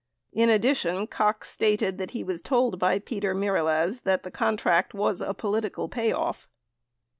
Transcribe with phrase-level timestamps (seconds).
[0.33, 5.21] In addition, Cox stated that he was told by Peter Mirelez that that contract was
[5.21, 6.49] a "political payoff."